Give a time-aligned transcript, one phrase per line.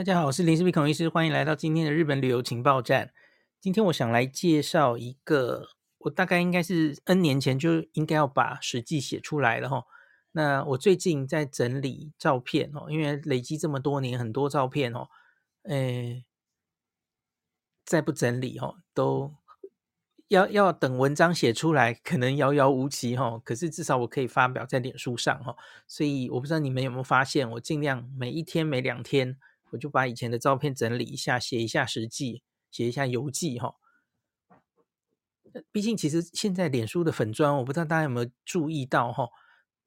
[0.00, 3.12] 大家好，我是林氏璧孔医师，欢迎来到今天的日本旅游情报站。
[3.60, 9.84] 今天我想来介绍一个，我大概应该是 N 年前就应该要把史记写出来了哈。
[10.32, 15.10] 那我最近在整理照片哦，因为累积这么多年很多照片哦，
[15.64, 16.24] 诶，
[17.84, 19.34] 再不整理哦，都
[20.28, 23.38] 要要等文章写出来，可能遥遥无期哈。
[23.44, 25.54] 可是至少我可以发表在脸书上哈，
[25.86, 29.36] 所以我不知道你们有没有发现，我尽量每一天每两天。
[29.70, 33.76] 我就把以前的照片整理一下，写一下史记，写一下游记哈。
[35.72, 39.28] 毕竟，其实现在脸书的粉砖，我不知道大家有没有注意到哈，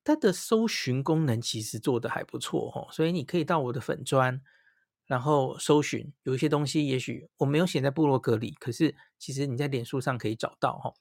[0.04, 2.86] 它的搜寻功能其实做得还不错哈。
[2.92, 4.42] 所以你可以到我的粉砖，
[5.06, 10.94] 然后搜寻有一些东西，也许我没有写在部落格里，可是其实你在脸书上可以找到哈。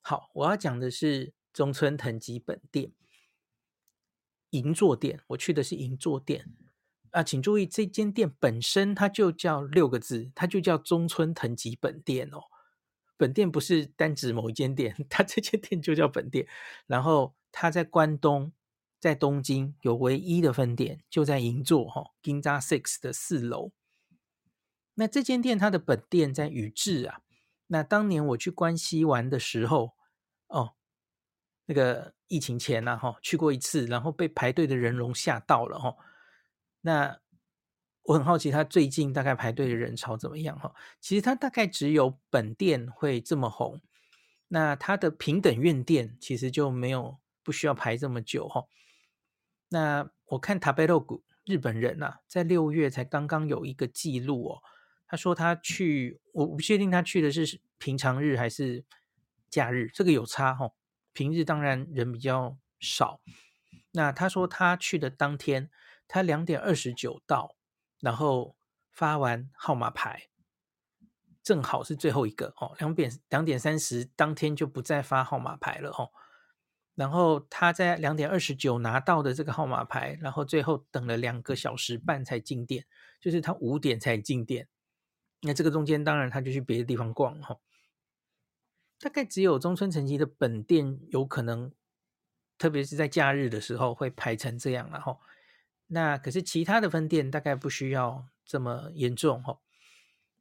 [0.00, 2.92] 好，我要讲的是中村藤吉本店
[4.50, 6.54] 银座店，我去的是银座店。
[7.16, 12.42] 啊，请注意，这间店本身它就叫六个字，它就叫中村藤吉本店哦。
[13.16, 16.46] 本店不是单指某一间店， 它这间店就叫本店。
[16.86, 18.52] 然后它在关东，
[19.00, 23.72] 在东京有唯一的分店，就在银座哈，Ginza Six 的四楼。
[24.96, 27.22] 那这间店它的本店在宇治啊。
[27.68, 29.94] 那当年我去关西玩的时候，
[30.48, 30.74] 哦，
[31.64, 35.96] 那个疫情前呐，哈，去过一次，然后被排队的人龙吓到了哈。
[36.86, 37.18] 那
[38.04, 40.72] 我很好奇，他最近大概排队的人潮怎么样哈？
[41.00, 43.80] 其实他大概只有本店会这么红，
[44.46, 48.66] 那他的平等院店其实就没有不需要排这么久哈。
[49.70, 54.62] 那我看 Tabelog 日本人啊，在六月才刚刚有一个记录哦，
[55.08, 58.84] 他说他去，我不确定他去的是平常日还是
[59.50, 60.70] 假日，这个有差哈。
[61.12, 63.20] 平日当然人比较少，
[63.90, 65.68] 那他说他去的当天。
[66.08, 67.56] 他两点二十九到，
[68.00, 68.56] 然后
[68.92, 70.28] 发完号码牌，
[71.42, 72.74] 正好是最后一个哦。
[72.78, 76.10] 两点两点三十当天就不再发号码牌了哦。
[76.94, 82.86] 然后他在两点二十九拿到的这个号码牌，然后最后等了两个小时半才进店，
[83.20, 84.68] 就是他五点才进店。
[85.42, 87.58] 那这个中间当然他就去别的地方逛哈。
[88.98, 91.70] 大概只有中村成吉的本店有可能，
[92.56, 95.20] 特别是在假日的时候会排成这样然后。
[95.88, 99.60] 那可是其他的分店大概不需要这么严重哈。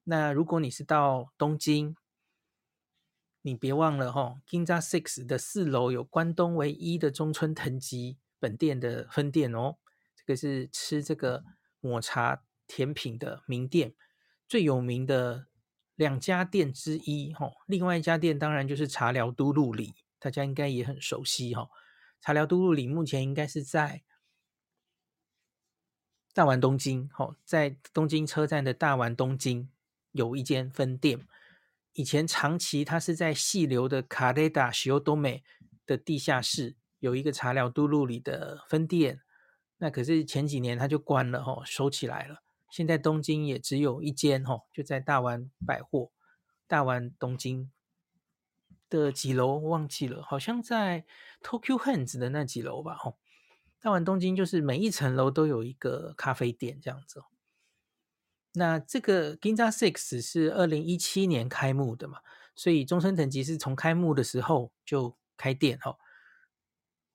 [0.06, 1.96] 那如果你是到东京，
[3.44, 9.78] 你别忘了哈，Ginza Six 的四楼有关东唯一的中村藤吉本店的分店哦。
[10.16, 11.44] 这个是吃这个
[11.80, 13.94] 抹茶甜品的名店，
[14.48, 15.46] 最有名的
[15.96, 17.52] 两家店之一哈。
[17.68, 21.70] 另外一家店当然就是茶寮都路里，大家应该也很熟悉哈。
[22.20, 24.02] 茶寮都路里目前应该是在。
[26.36, 29.70] 大丸东京，好在东京车站的大丸东京
[30.12, 31.26] 有一间分店。
[31.94, 35.46] 以前长期它是在细流的卡雷达西欧多美
[35.86, 39.22] 的地下室有一个茶寮都路里的分店。
[39.78, 42.44] 那可是前几年它就关了，吼，收起来了。
[42.70, 46.12] 现在东京也只有一间，吼，就在大丸百货，
[46.68, 47.72] 大丸东京
[48.90, 51.06] 的几楼忘记了，好像在
[51.42, 53.18] Tokyo Hands 的那几楼吧，吼。
[53.86, 57.22] 大丸东京就是每一层楼都有一个咖啡店这样子。
[58.54, 62.18] 那这个 Ginza Six 是二零一七年开幕的嘛，
[62.56, 65.98] 所以中村藤吉是从开幕的时候就开店哈，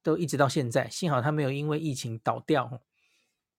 [0.00, 0.88] 都一直到现在。
[0.88, 2.80] 幸好他没有因为疫情倒掉。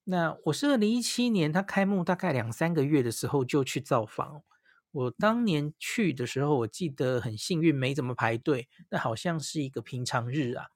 [0.05, 4.41] 那我是二零一七年他开幕大概两三个月的时候就去造访。
[4.91, 10.67] 我当年去的时候，我记得很幸运没怎么排队，那好像是一个平常日啊，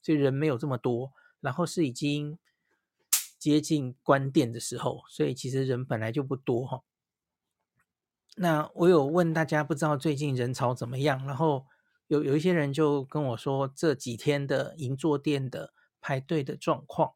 [0.00, 1.12] 所以人没有这么多。
[1.42, 2.38] 然后是已经
[3.38, 6.82] 接近关店的时候，所以其实人本来就不多哈。
[8.36, 11.26] 那我有问大家，不知道最近人潮怎么样？
[11.26, 11.66] 然后
[12.06, 17.12] 有有一些人就跟我说，这几天的银座店的排队的状况，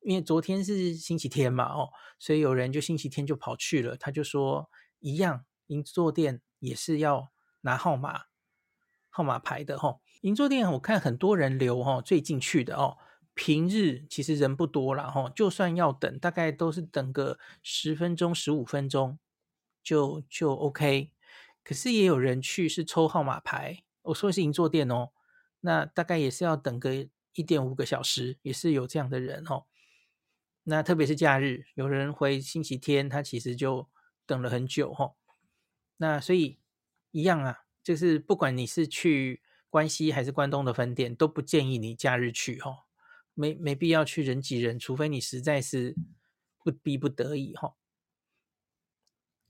[0.00, 3.96] 因为昨天是星期天嘛，哦，所以有人就星期天就跑去了。
[3.96, 4.70] 他就说，
[5.00, 7.30] 一样银座店也是要
[7.62, 8.22] 拿号码
[9.10, 9.98] 号码牌的哈。
[10.22, 12.96] 银座店我看很多人留哈，最近去的哦。
[13.34, 19.18] 平日其实人不多了哈，就算要等，大概都是等个十分钟、十五分钟
[19.82, 21.10] 就就 OK。
[21.64, 25.10] 可是也有人去是抽号码牌，我说的是银座店哦，
[25.60, 29.64] 那大概也是要等个一点五个小时，也是有这样的人哦。
[30.64, 33.88] 那特别是假日，有人回星期天，他其实就
[34.24, 35.14] 等了很久哈。
[35.96, 36.58] 那所以
[37.10, 42.83] 一样啊，就是不管你是去关西还是关东的分店，都不建议你假日去哈。
[43.34, 45.94] 没没必要去人挤人，除非你实在是
[46.62, 47.74] 不逼不得已哈。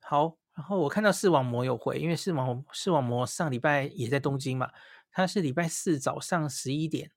[0.01, 4.73] 好，然后我看到视网膜有回，因为视网视网膜上礼拜也在东京嘛，
[5.11, 7.13] 他是礼拜四早上十一点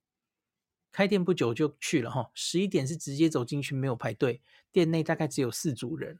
[0.91, 4.41] 开店不久就去了哈，十一点是直接走进去，没有排队，
[4.71, 6.19] 店内大概只有四组人。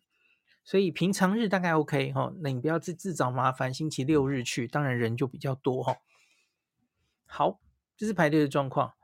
[0.64, 3.74] 所以平常日大概 OK 哈，那你不要自自找麻烦。
[3.74, 5.96] 星期六日去，当然人就比较多哈。
[7.26, 7.62] 好，
[7.96, 8.97] 这是排队的状况。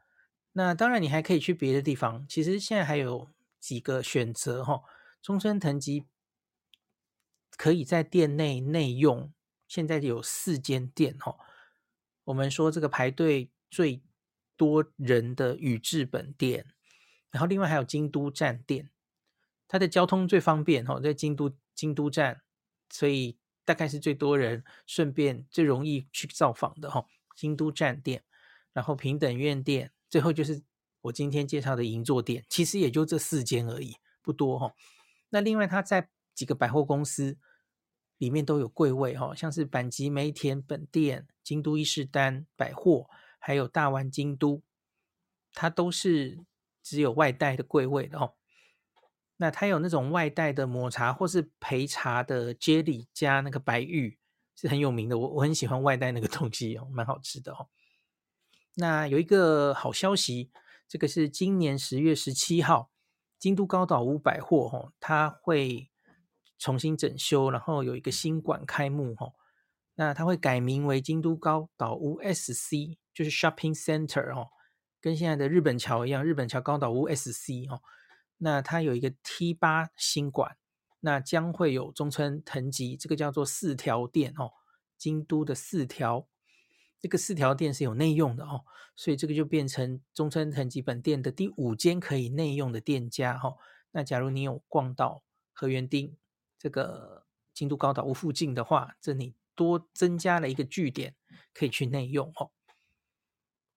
[0.54, 2.26] 那当然你还可以去别的地方。
[2.28, 3.30] 其实现在还有
[3.60, 4.82] 几个选择哈。
[5.22, 6.06] 中村藤吉
[7.58, 9.32] 可以在店内内用，
[9.68, 11.38] 现在有四间店哈。
[12.26, 14.02] 我们说这个排队最
[14.58, 16.68] 多人的宇治本店，
[17.32, 18.90] 然后另外还有京都站店。
[19.68, 22.42] 它的交通最方便哈，在京都京都站，
[22.90, 27.08] 所以大概是最多人顺便最容易去造访的哈。
[27.34, 28.24] 京都站店，
[28.74, 30.62] 然后平等院店，最后就是
[31.02, 34.72] 我今天介绍的银座店，其实也就这四间而已，不多哈。
[35.30, 37.36] 那另外它在几个百货公司
[38.20, 44.62] 里面都有柜位哈，像是阪急梅田本店、京都伊势丹百货，还有大丸京都，
[45.52, 46.46] 它都是
[46.84, 48.36] 只有外带的柜位的哦。
[49.38, 54.20] 那它有那种外带的抹茶或是焙茶的 jelly 加那个白玉
[54.56, 57.68] 是很有名的，我我很喜欢外带那个东西哦，蛮好吃的哦。
[58.76, 60.52] 那有一个好消息，
[60.88, 62.90] 这个是今年十月十七号，
[63.38, 65.92] 京都高岛屋百货哦，它会
[66.58, 69.34] 重新整修，然后有一个新馆开幕哦。
[69.96, 74.48] 那它会改名为京都高岛屋 SC，就是 Shopping Center 哦，
[75.00, 77.82] 跟现在的日本桥一样，日本桥高岛屋 SC 哦。
[78.38, 80.58] 那它有一个 T 八新馆，
[81.02, 84.54] 那将会有中村藤吉这个叫做四条店哦，
[84.98, 86.28] 京都的四条，
[87.04, 88.64] 这个四条店是有内用的哦，
[88.96, 93.58] 所以这个就变成中村藤吉本店的第五间可以内用的店家哈、哦。
[93.92, 95.22] 那假如你有逛到
[95.52, 96.16] 河原町
[96.58, 101.16] 这个京都高岛屋附近的话，这里多增加了一个据点
[101.54, 102.52] 可以去内用哦。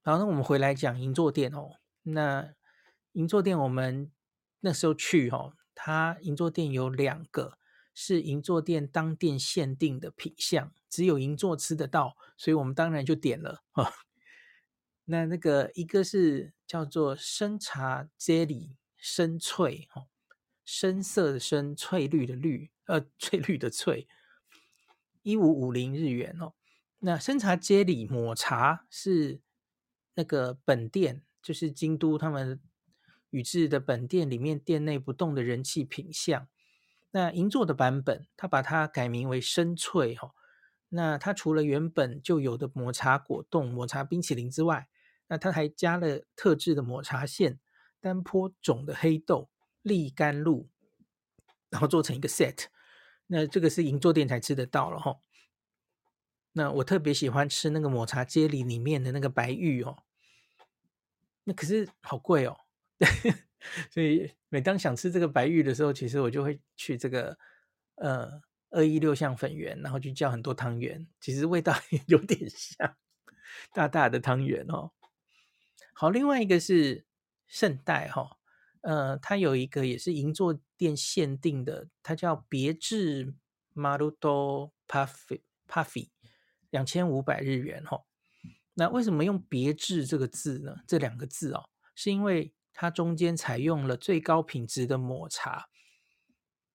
[0.02, 1.73] 好，那我们回来讲银座店哦，
[2.05, 2.55] 那
[3.12, 4.12] 银座店我们。
[4.61, 7.58] 那时候去哈，它银座店有两个
[7.94, 13.93] 是银座店当店限定的品项，只有银座吃得到，所以我们当然就点了 哈。
[15.04, 20.06] 那那个一个是叫做深茶街里深翠哈，
[20.64, 24.08] 深色的深，翠绿的绿，呃， 翠绿的翠，
[25.20, 26.54] 一五五零日元哦。
[27.00, 29.42] 那深茶街里抹茶是
[30.14, 32.58] 那个本店，就是京都他们。
[33.31, 36.49] 宇治的本店里面店内不动的人气品相，
[37.10, 40.32] 那银座的版本，它把它改名为深翠哈。
[40.88, 44.88] 那它除了原本就有的抹茶果冻、抹茶冰淇淋之外，
[45.29, 47.59] 那它还加了特制的抹茶馅、
[48.00, 49.50] 单坡种的黑豆、
[49.83, 50.69] 栗甘露，
[51.71, 52.67] 然后做成一个 set。
[53.27, 55.19] 那这个是银座店才吃得到了哈。
[56.53, 60.05] 那我特别喜欢吃那个抹茶街里里面的那个白玉哦，
[61.44, 62.56] 那可是好贵哦。
[63.91, 67.37] 所以每当想吃这个白玉的时候，其实我就会去这个
[67.97, 72.95] 呃二一六巷粉圆，然后去叫很多汤圆，其实味道也 有点像
[73.74, 74.92] 大大的汤圆哦。
[75.94, 77.06] 好，另外一个是
[77.48, 78.38] 圣代哈、哦，
[78.81, 83.33] 呃，它有一个也是银座店限定的，它叫别致
[83.75, 86.10] マルトパフェパフェ，
[86.70, 88.03] 两千五百日元哈、哦。
[88.74, 90.77] 那为什么用别致这个字呢？
[90.88, 92.53] 这两个字哦，是因为。
[92.74, 95.67] 它中间采用了最高品质的抹茶，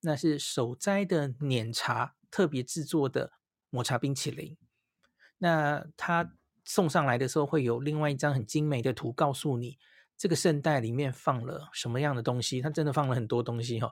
[0.01, 3.33] 那是手摘的碾茶特别制作的
[3.69, 4.57] 抹茶冰淇淋。
[5.37, 9.77] 那它送上来的时候会有另外一张很精美的图，告诉你
[10.17, 12.61] 这个圣代里面放了什么样的东西。
[12.61, 13.91] 它真的放了很多东西哈，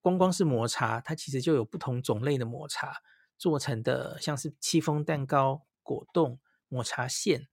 [0.00, 3.02] 光光是抹茶，它其实就有不同种类的抹茶
[3.38, 7.48] 做成的，像是戚风蛋糕、果冻、抹茶馅。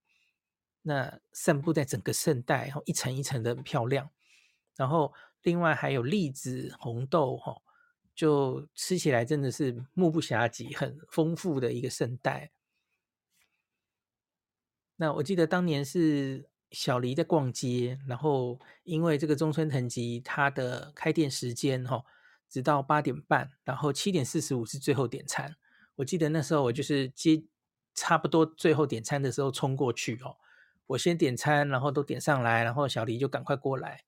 [0.81, 4.09] 那散布在整个圣代，然后一层一层的很漂亮，
[4.75, 7.61] 然后另外还有栗子、红豆，哈，
[8.19, 12.51] 就吃起来真的是目不暇给，很丰富的一个圣代。
[14.97, 22.03] 那我记得当年是小黎在逛街，然后因为这个中村藤吉他的开店时间，哈，
[22.49, 25.55] 直到八点半，然后七点四十五是最后点餐。
[25.95, 27.41] 我记得那时候我就是接
[27.95, 30.35] 差不多最后点餐的时候冲过去，哦。
[30.87, 34.03] 我先点餐，然后都点上来，然后小黎就赶快过来，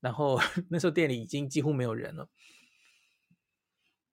[0.00, 0.38] 然后
[0.68, 2.28] 那时候店里已经几乎没有人了，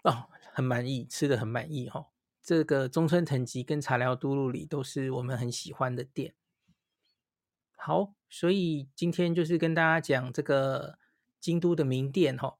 [0.03, 2.05] 哦，很满意，吃的很满意哈、哦。
[2.41, 6.33] 这个中村藤吉跟茶寮都路里都是我们很喜欢的店。
[7.75, 10.97] 好，所以今天就是跟大家讲这个
[11.39, 12.57] 京都的名店哈、哦。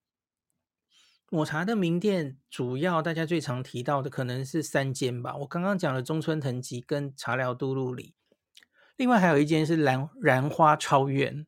[1.30, 5.38] 抹茶的名店主要大家最常提到的可能是三间吧。
[5.38, 8.14] 我刚刚讲了中村藤吉跟茶寮都路里，
[8.98, 11.48] 另外还有一间是兰兰花超院。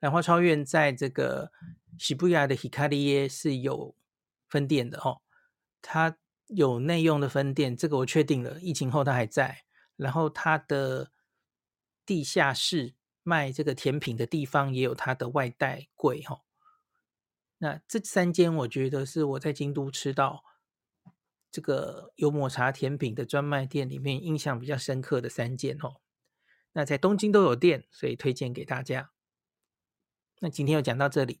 [0.00, 1.50] 兰花超院在这个
[1.98, 3.94] 涩谷的 Hikari 是有
[4.48, 5.22] 分店的哦，
[5.82, 9.64] 它有内用的分店，这个我确定了，疫情后它还在。
[9.96, 11.12] 然后它的
[12.06, 16.42] 地下室卖这个甜品的地方也有它的外带柜哈。
[17.58, 20.42] 那这三间，我觉得是我在京都吃到
[21.50, 26.00] 这个有抹茶甜品的专卖店里面印象比较深刻的三间哦。
[26.72, 29.12] 那在东京都有店，所以推荐给大家。
[30.40, 31.40] 那今天就讲到这里，